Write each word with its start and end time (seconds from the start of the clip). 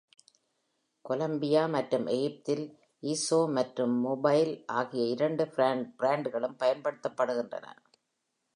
Colombia 1.05 1.65
மற்றும் 1.67 2.07
எகிப்தில், 2.15 2.63
Esso 3.03 3.39
மற்றும் 3.57 3.93
Mobil 4.07 4.49
ஆகிய 4.79 5.05
இரண்டு 5.07 5.45
பிராண்டுகளும் 5.97 6.59
பயன்படுத்தப்படுகின்றன. 6.59 7.67